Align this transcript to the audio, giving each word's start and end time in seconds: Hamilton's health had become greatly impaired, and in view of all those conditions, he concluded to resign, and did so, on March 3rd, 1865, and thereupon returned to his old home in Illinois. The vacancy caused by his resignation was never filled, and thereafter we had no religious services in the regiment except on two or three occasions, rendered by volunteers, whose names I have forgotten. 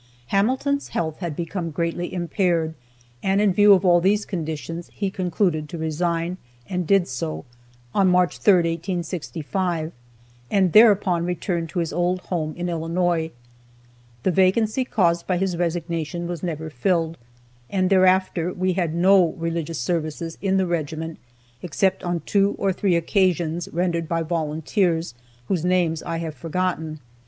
Hamilton's 0.29 0.87
health 0.87 1.19
had 1.19 1.35
become 1.35 1.69
greatly 1.69 2.11
impaired, 2.11 2.73
and 3.21 3.39
in 3.39 3.53
view 3.53 3.71
of 3.71 3.85
all 3.85 4.01
those 4.01 4.25
conditions, 4.25 4.89
he 4.91 5.11
concluded 5.11 5.69
to 5.69 5.77
resign, 5.77 6.37
and 6.67 6.87
did 6.87 7.07
so, 7.07 7.45
on 7.93 8.07
March 8.07 8.39
3rd, 8.39 8.63
1865, 8.65 9.91
and 10.49 10.73
thereupon 10.73 11.23
returned 11.23 11.69
to 11.69 11.77
his 11.77 11.93
old 11.93 12.19
home 12.33 12.55
in 12.57 12.67
Illinois. 12.67 13.29
The 14.23 14.31
vacancy 14.31 14.85
caused 14.85 15.27
by 15.27 15.37
his 15.37 15.55
resignation 15.55 16.27
was 16.27 16.41
never 16.41 16.71
filled, 16.71 17.15
and 17.69 17.91
thereafter 17.91 18.51
we 18.51 18.73
had 18.73 18.95
no 18.95 19.33
religious 19.33 19.77
services 19.77 20.35
in 20.41 20.57
the 20.57 20.65
regiment 20.65 21.19
except 21.61 22.03
on 22.03 22.21
two 22.21 22.55
or 22.57 22.73
three 22.73 22.95
occasions, 22.95 23.69
rendered 23.71 24.07
by 24.07 24.23
volunteers, 24.23 25.13
whose 25.47 25.63
names 25.63 26.01
I 26.01 26.17
have 26.17 26.33
forgotten. 26.33 27.01